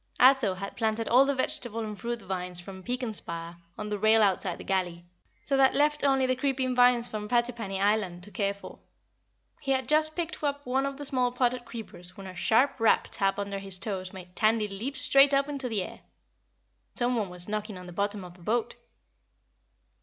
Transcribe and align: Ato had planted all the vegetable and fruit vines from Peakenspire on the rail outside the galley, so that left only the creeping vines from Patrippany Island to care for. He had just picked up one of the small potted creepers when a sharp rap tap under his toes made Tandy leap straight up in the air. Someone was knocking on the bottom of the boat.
Ato 0.19 0.55
had 0.55 0.75
planted 0.75 1.07
all 1.07 1.27
the 1.27 1.35
vegetable 1.35 1.81
and 1.81 1.95
fruit 1.99 2.23
vines 2.23 2.59
from 2.59 2.81
Peakenspire 2.81 3.57
on 3.77 3.89
the 3.89 3.99
rail 3.99 4.23
outside 4.23 4.57
the 4.57 4.63
galley, 4.63 5.05
so 5.43 5.55
that 5.55 5.75
left 5.75 6.03
only 6.03 6.25
the 6.25 6.35
creeping 6.35 6.73
vines 6.73 7.07
from 7.07 7.27
Patrippany 7.29 7.79
Island 7.79 8.23
to 8.23 8.31
care 8.31 8.55
for. 8.55 8.79
He 9.61 9.73
had 9.73 9.87
just 9.87 10.15
picked 10.15 10.41
up 10.43 10.65
one 10.65 10.87
of 10.87 10.97
the 10.97 11.05
small 11.05 11.31
potted 11.31 11.65
creepers 11.65 12.17
when 12.17 12.25
a 12.25 12.33
sharp 12.33 12.79
rap 12.79 13.09
tap 13.11 13.37
under 13.37 13.59
his 13.59 13.77
toes 13.77 14.11
made 14.11 14.35
Tandy 14.35 14.67
leap 14.67 14.97
straight 14.97 15.35
up 15.35 15.47
in 15.47 15.59
the 15.59 15.83
air. 15.83 16.01
Someone 16.95 17.29
was 17.29 17.47
knocking 17.47 17.77
on 17.77 17.85
the 17.85 17.93
bottom 17.93 18.23
of 18.23 18.33
the 18.33 18.41
boat. 18.41 18.73